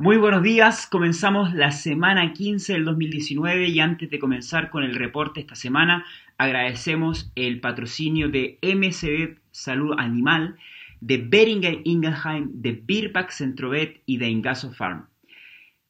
Muy 0.00 0.16
buenos 0.16 0.42
días, 0.42 0.86
comenzamos 0.86 1.52
la 1.52 1.72
semana 1.72 2.32
15 2.32 2.72
del 2.72 2.86
2019 2.86 3.68
y 3.68 3.80
antes 3.80 4.08
de 4.08 4.18
comenzar 4.18 4.70
con 4.70 4.82
el 4.82 4.94
reporte 4.94 5.40
esta 5.40 5.54
semana 5.54 6.06
agradecemos 6.38 7.30
el 7.34 7.60
patrocinio 7.60 8.30
de 8.30 8.58
MCD 8.62 9.36
Salud 9.50 9.94
Animal, 9.98 10.56
de 11.02 11.18
Beringer 11.18 11.82
Ingelheim, 11.84 12.48
de 12.50 12.80
Birback 12.82 13.30
Centrovet 13.30 14.00
y 14.06 14.16
de 14.16 14.30
Ingaso 14.30 14.72
Farm. 14.72 15.04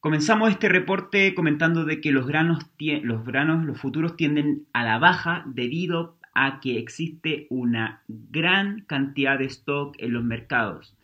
Comenzamos 0.00 0.50
este 0.50 0.68
reporte 0.68 1.32
comentando 1.32 1.84
de 1.84 2.00
que 2.00 2.10
los 2.10 2.26
granos, 2.26 2.66
los 2.80 3.24
granos, 3.24 3.64
los 3.64 3.80
futuros 3.80 4.16
tienden 4.16 4.66
a 4.72 4.82
la 4.82 4.98
baja 4.98 5.44
debido 5.46 6.16
a 6.34 6.58
que 6.58 6.80
existe 6.80 7.46
una 7.48 8.02
gran 8.08 8.80
cantidad 8.88 9.38
de 9.38 9.44
stock 9.44 9.94
en 9.98 10.14
los 10.14 10.24
mercados. 10.24 10.96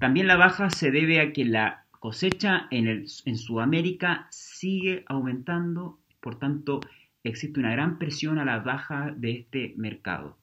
También 0.00 0.26
la 0.26 0.34
baja 0.34 0.68
se 0.70 0.90
debe 0.90 1.20
a 1.20 1.32
que 1.32 1.44
la 1.44 1.84
cosecha 2.00 2.66
en, 2.70 2.88
el, 2.88 3.06
en 3.26 3.36
Sudamérica 3.36 4.26
sigue 4.30 5.04
aumentando, 5.06 6.00
por 6.20 6.38
tanto 6.38 6.80
existe 7.22 7.60
una 7.60 7.70
gran 7.70 7.98
presión 7.98 8.38
a 8.38 8.44
la 8.44 8.58
baja 8.58 9.14
de 9.16 9.32
este 9.32 9.74
mercado. 9.76 10.36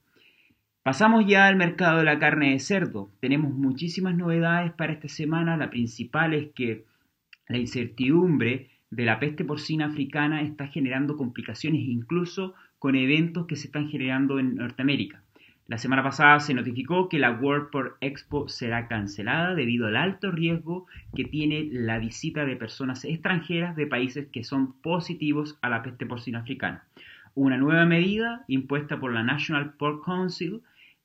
Pasamos 0.84 1.26
ya 1.28 1.48
al 1.48 1.58
mercado 1.58 1.98
de 1.98 2.06
la 2.06 2.20
carne 2.20 2.52
de 2.52 2.60
cerdo. 2.60 3.12
Tenemos 3.20 3.52
muchísimas 3.52 4.16
novedades 4.16 4.72
para 4.72 4.94
esta 4.94 5.10
semana. 5.10 5.58
La 5.58 5.70
principal 5.70 6.34
es 6.34 6.54
que 6.54 6.86
la 7.48 7.58
incertidumbre 7.58 8.70
de 8.90 9.04
la 9.04 9.20
peste 9.20 9.44
porcina 9.44 9.88
africana 9.88 10.42
está 10.44 10.68
generando 10.68 11.18
complicaciones 11.18 11.82
incluso 11.82 12.54
con 12.80 12.96
eventos 12.96 13.48
que 13.48 13.58
se 13.58 13.68
están 13.68 13.90
generando 13.90 14.40
en 14.40 14.56
Norteamérica. 14.56 15.24
La 15.68 15.78
semana 15.78 16.02
pasada 16.02 16.40
se 16.40 16.54
notificó 16.54 17.10
que 17.10 17.20
la 17.20 17.32
World 17.32 17.72
Pork 17.72 17.98
Expo 18.00 18.48
será 18.48 18.88
cancelada 18.88 19.54
debido 19.54 19.88
al 19.88 19.98
alto 19.98 20.32
riesgo 20.32 20.88
que 21.14 21.26
tiene 21.26 21.68
la 21.70 22.00
visita 22.00 22.46
de 22.46 22.56
personas 22.56 23.04
extranjeras 23.04 23.76
de 23.76 23.86
países 23.86 24.28
que 24.28 24.46
son 24.46 24.80
positivos 24.82 25.60
a 25.62 25.68
la 25.68 25.84
peste 25.84 26.06
porcina 26.06 26.40
africana. 26.40 26.86
Una 27.36 27.58
nueva 27.58 27.86
medida 27.86 28.46
impuesta 28.48 28.98
por 28.98 29.14
la 29.14 29.24
National 29.24 29.74
Pork 29.74 30.06
Council 30.06 30.62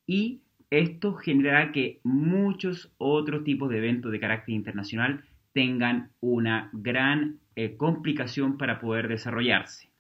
y 0.06 0.42
esto 0.70 1.14
generará 1.14 1.72
que 1.72 1.98
muchos 2.04 2.92
otros 2.98 3.42
tipos 3.42 3.68
de 3.68 3.78
eventos 3.78 4.12
de 4.12 4.20
carácter 4.20 4.54
internacional 4.54 5.24
tengan 5.52 6.10
una 6.20 6.70
gran 6.72 7.40
eh, 7.56 7.76
complicación 7.76 8.58
para 8.58 8.80
poder 8.80 9.08
desarrollarse. 9.08 9.90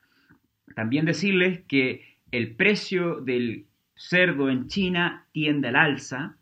También 0.76 1.04
decirles 1.04 1.62
que 1.66 2.16
el 2.30 2.54
precio 2.54 3.20
del 3.20 3.66
cerdo 3.94 4.50
en 4.50 4.68
China 4.68 5.26
tiende 5.32 5.68
al 5.68 5.76
alza 5.76 6.36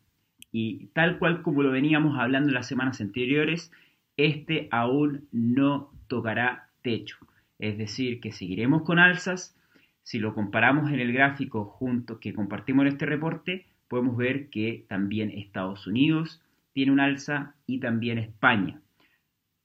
y 0.52 0.86
tal 0.88 1.18
cual 1.18 1.42
como 1.42 1.62
lo 1.62 1.70
veníamos 1.70 2.18
hablando 2.18 2.48
en 2.48 2.54
las 2.54 2.66
semanas 2.66 3.00
anteriores, 3.00 3.72
este 4.16 4.68
aún 4.70 5.28
no 5.32 5.92
tocará 6.08 6.68
techo. 6.82 7.16
Es 7.58 7.78
decir, 7.78 8.20
que 8.20 8.32
seguiremos 8.32 8.82
con 8.82 8.98
alzas. 8.98 9.56
Si 10.02 10.18
lo 10.18 10.34
comparamos 10.34 10.90
en 10.90 10.98
el 10.98 11.12
gráfico 11.12 11.64
junto 11.64 12.18
que 12.18 12.34
compartimos 12.34 12.82
en 12.82 12.92
este 12.92 13.06
reporte, 13.06 13.66
podemos 13.88 14.16
ver 14.16 14.48
que 14.48 14.84
también 14.88 15.30
Estados 15.30 15.86
Unidos 15.86 16.42
tiene 16.72 16.92
un 16.92 17.00
alza 17.00 17.54
y 17.66 17.80
también 17.80 18.18
España. 18.18 18.80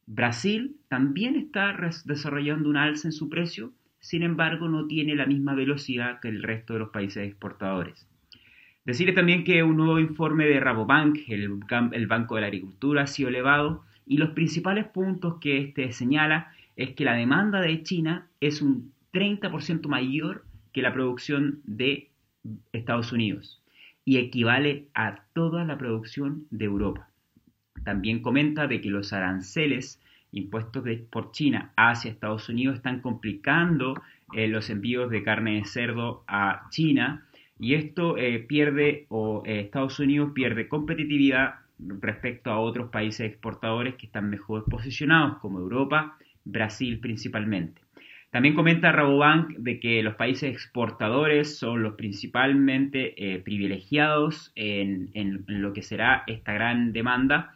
Brasil 0.07 0.77
también 0.87 1.35
está 1.35 1.75
desarrollando 2.05 2.69
un 2.69 2.77
alza 2.77 3.07
en 3.07 3.11
su 3.11 3.29
precio, 3.29 3.71
sin 4.05 4.21
embargo 4.21 4.69
no 4.69 4.85
tiene 4.85 5.15
la 5.15 5.25
misma 5.25 5.55
velocidad 5.55 6.19
que 6.19 6.27
el 6.27 6.43
resto 6.43 6.73
de 6.73 6.79
los 6.79 6.89
países 6.89 7.27
exportadores. 7.27 8.07
Decirle 8.85 9.13
también 9.13 9.43
que 9.43 9.63
un 9.63 9.77
nuevo 9.77 9.97
informe 9.99 10.45
de 10.45 10.59
Rabobank, 10.59 11.27
el, 11.27 11.59
el 11.91 12.07
Banco 12.07 12.35
de 12.35 12.41
la 12.41 12.47
Agricultura, 12.47 13.01
ha 13.01 13.07
sido 13.07 13.29
elevado 13.29 13.83
y 14.05 14.17
los 14.17 14.29
principales 14.29 14.85
puntos 14.85 15.39
que 15.41 15.57
este 15.57 15.91
señala 15.91 16.53
es 16.75 16.91
que 16.91 17.03
la 17.03 17.15
demanda 17.15 17.61
de 17.61 17.81
China 17.81 18.27
es 18.41 18.61
un 18.61 18.93
30% 19.11 19.87
mayor 19.87 20.45
que 20.71 20.83
la 20.83 20.93
producción 20.93 21.61
de 21.63 22.11
Estados 22.73 23.11
Unidos 23.11 23.63
y 24.03 24.17
equivale 24.17 24.85
a 24.93 25.23
toda 25.33 25.65
la 25.65 25.79
producción 25.79 26.45
de 26.51 26.65
Europa. 26.65 27.09
También 27.83 28.21
comenta 28.21 28.67
de 28.67 28.81
que 28.81 28.91
los 28.91 29.13
aranceles 29.13 29.99
impuestos 30.35 30.83
por 31.09 31.31
China 31.31 31.71
hacia 31.75 32.11
Estados 32.11 32.49
Unidos 32.49 32.75
están 32.75 33.01
complicando 33.01 33.95
eh, 34.33 34.47
los 34.47 34.69
envíos 34.69 35.09
de 35.09 35.23
carne 35.23 35.55
de 35.55 35.65
cerdo 35.65 36.23
a 36.27 36.67
China 36.69 37.25
y 37.57 37.75
esto 37.75 38.17
eh, 38.17 38.39
pierde 38.39 39.05
o 39.09 39.43
eh, 39.45 39.61
Estados 39.61 39.99
Unidos 39.99 40.31
pierde 40.33 40.67
competitividad 40.67 41.55
respecto 41.79 42.51
a 42.51 42.59
otros 42.59 42.89
países 42.89 43.31
exportadores 43.31 43.95
que 43.95 44.07
están 44.07 44.29
mejor 44.29 44.65
posicionados 44.65 45.37
como 45.37 45.59
Europa, 45.59 46.17
Brasil 46.43 46.99
principalmente. 46.99 47.81
También 48.29 48.55
comenta 48.55 48.91
Rabobank 48.91 49.51
de 49.57 49.79
que 49.79 50.03
los 50.03 50.15
países 50.15 50.51
exportadores 50.51 51.57
son 51.57 51.83
los 51.83 51.93
principalmente 51.93 53.41
privilegiados 53.45 54.51
en, 54.55 55.09
en, 55.13 55.45
lo 55.47 55.71
que 55.71 55.81
será 55.81 56.23
esta 56.27 56.51
gran 56.51 56.91
demanda 56.91 57.53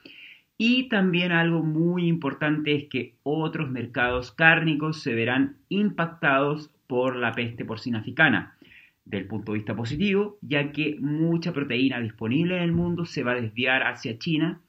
y 0.61 0.89
también 0.89 1.31
algo 1.31 1.63
muy 1.63 2.05
importante 2.05 2.75
es 2.75 2.89
que 2.89 3.15
otros 3.23 3.71
mercados 3.71 4.33
cárnicos 4.33 5.01
se 5.01 5.15
verán 5.15 5.55
impactados 5.69 6.69
por 6.85 7.15
la 7.15 7.31
peste 7.31 7.63
porcina 7.63 7.99
africana. 7.99 8.57
Del 9.05 9.25
punto 9.25 9.53
de 9.53 9.59
vista 9.59 9.73
positivo, 9.73 10.37
ya 10.41 10.73
que 10.73 10.97
mucha 10.99 11.53
proteína 11.53 12.01
disponible 12.01 12.57
en 12.57 12.63
el 12.63 12.73
mundo 12.73 13.05
se 13.05 13.23
va 13.23 13.31
a 13.31 13.41
desviar 13.41 13.83
hacia 13.83 14.19
China 14.19 14.59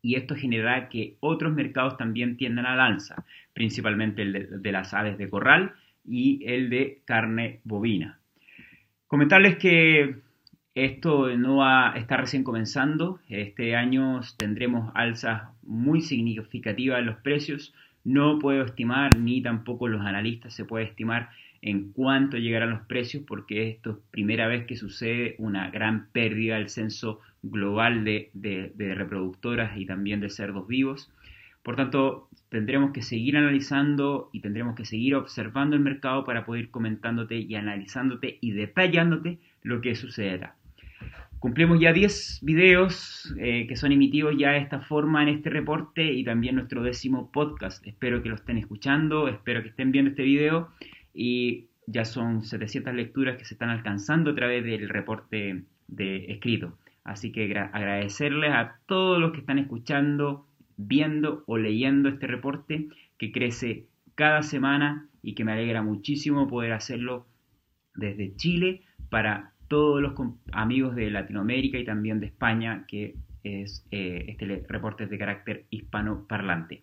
y 0.00 0.14
esto 0.14 0.34
generará 0.34 0.88
que 0.88 1.16
otros 1.20 1.52
mercados 1.52 1.98
también 1.98 2.38
tiendan 2.38 2.64
al 2.64 2.80
alza, 2.80 3.26
principalmente 3.52 4.22
el 4.22 4.32
de, 4.32 4.46
de 4.46 4.72
las 4.72 4.94
aves 4.94 5.18
de 5.18 5.28
corral 5.28 5.74
y 6.08 6.42
el 6.46 6.70
de 6.70 7.02
carne 7.04 7.60
bovina. 7.64 8.18
Comentarles 9.08 9.58
que 9.58 10.16
esto 10.74 11.28
no 11.36 11.56
va, 11.56 11.92
está 11.96 12.16
recién 12.16 12.44
comenzando. 12.44 13.20
Este 13.28 13.76
año 13.76 14.20
tendremos 14.38 14.90
alzas 14.94 15.42
muy 15.62 16.00
significativas 16.00 17.00
en 17.00 17.06
los 17.06 17.16
precios. 17.16 17.74
No 18.04 18.38
puedo 18.38 18.64
estimar, 18.64 19.16
ni 19.18 19.42
tampoco 19.42 19.86
los 19.86 20.00
analistas 20.00 20.54
se 20.54 20.64
puede 20.64 20.86
estimar 20.86 21.28
en 21.60 21.92
cuánto 21.92 22.38
llegarán 22.38 22.70
los 22.70 22.86
precios, 22.86 23.22
porque 23.26 23.68
esto 23.68 23.90
es 23.90 23.96
primera 24.10 24.46
vez 24.46 24.66
que 24.66 24.76
sucede 24.76 25.36
una 25.38 25.70
gran 25.70 26.06
pérdida 26.06 26.56
del 26.56 26.70
censo 26.70 27.20
global 27.42 28.04
de, 28.04 28.30
de 28.32 28.94
reproductoras 28.94 29.76
y 29.76 29.84
también 29.84 30.20
de 30.20 30.30
cerdos 30.30 30.66
vivos. 30.66 31.12
Por 31.62 31.76
tanto, 31.76 32.28
tendremos 32.48 32.92
que 32.92 33.02
seguir 33.02 33.36
analizando 33.36 34.30
y 34.32 34.40
tendremos 34.40 34.74
que 34.74 34.86
seguir 34.86 35.14
observando 35.16 35.76
el 35.76 35.82
mercado 35.82 36.24
para 36.24 36.44
poder 36.44 36.64
ir 36.64 36.70
comentándote 36.70 37.36
y 37.36 37.54
analizándote 37.54 38.38
y 38.40 38.52
detallándote 38.52 39.38
lo 39.62 39.80
que 39.80 39.94
sucederá. 39.94 40.56
Cumplimos 41.42 41.80
ya 41.80 41.92
10 41.92 42.38
videos 42.42 43.34
eh, 43.36 43.66
que 43.66 43.74
son 43.74 43.90
emitidos 43.90 44.36
ya 44.38 44.52
de 44.52 44.58
esta 44.58 44.78
forma 44.78 45.24
en 45.24 45.28
este 45.28 45.50
reporte 45.50 46.12
y 46.12 46.22
también 46.22 46.54
nuestro 46.54 46.84
décimo 46.84 47.32
podcast. 47.32 47.84
Espero 47.84 48.22
que 48.22 48.28
lo 48.28 48.36
estén 48.36 48.58
escuchando, 48.58 49.26
espero 49.26 49.60
que 49.60 49.70
estén 49.70 49.90
viendo 49.90 50.10
este 50.10 50.22
video 50.22 50.68
y 51.12 51.66
ya 51.88 52.04
son 52.04 52.44
700 52.44 52.94
lecturas 52.94 53.38
que 53.38 53.44
se 53.44 53.54
están 53.54 53.70
alcanzando 53.70 54.30
a 54.30 54.34
través 54.36 54.62
del 54.62 54.88
reporte 54.88 55.64
de 55.88 56.26
escrito. 56.26 56.78
Así 57.02 57.32
que 57.32 57.52
agradecerles 57.58 58.52
a 58.52 58.78
todos 58.86 59.18
los 59.18 59.32
que 59.32 59.40
están 59.40 59.58
escuchando, 59.58 60.46
viendo 60.76 61.42
o 61.48 61.58
leyendo 61.58 62.08
este 62.08 62.28
reporte 62.28 62.86
que 63.18 63.32
crece 63.32 63.86
cada 64.14 64.44
semana 64.44 65.08
y 65.24 65.34
que 65.34 65.44
me 65.44 65.54
alegra 65.54 65.82
muchísimo 65.82 66.46
poder 66.46 66.72
hacerlo 66.72 67.26
desde 67.96 68.36
Chile 68.36 68.82
para 69.10 69.51
todos 69.72 70.02
los 70.02 70.12
amigos 70.52 70.94
de 70.94 71.10
Latinoamérica 71.10 71.78
y 71.78 71.84
también 71.86 72.20
de 72.20 72.26
España, 72.26 72.84
que 72.86 73.14
es 73.42 73.86
eh, 73.90 74.26
este 74.28 74.66
reporte 74.68 75.06
de 75.06 75.16
carácter 75.16 75.64
hispano 75.70 76.26
parlante. 76.28 76.82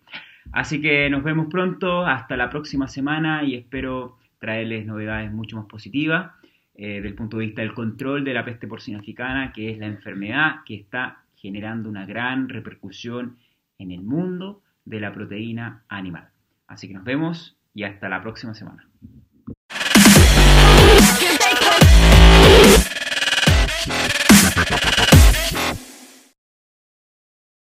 Así 0.50 0.80
que 0.80 1.08
nos 1.08 1.22
vemos 1.22 1.46
pronto, 1.48 2.04
hasta 2.04 2.36
la 2.36 2.50
próxima 2.50 2.88
semana 2.88 3.44
y 3.44 3.54
espero 3.54 4.18
traerles 4.40 4.86
novedades 4.86 5.30
mucho 5.30 5.56
más 5.56 5.66
positivas 5.66 6.32
eh, 6.74 6.94
desde 6.94 7.06
el 7.06 7.14
punto 7.14 7.38
de 7.38 7.46
vista 7.46 7.62
del 7.62 7.74
control 7.74 8.24
de 8.24 8.34
la 8.34 8.44
peste 8.44 8.66
porcina 8.66 8.98
africana, 8.98 9.52
que 9.52 9.70
es 9.70 9.78
la 9.78 9.86
enfermedad 9.86 10.64
que 10.66 10.74
está 10.74 11.22
generando 11.36 11.88
una 11.88 12.06
gran 12.06 12.48
repercusión 12.48 13.36
en 13.78 13.92
el 13.92 14.02
mundo 14.02 14.64
de 14.84 14.98
la 14.98 15.12
proteína 15.12 15.84
animal. 15.88 16.30
Así 16.66 16.88
que 16.88 16.94
nos 16.94 17.04
vemos 17.04 17.56
y 17.72 17.84
hasta 17.84 18.08
la 18.08 18.20
próxima 18.20 18.52
semana. 18.54 18.89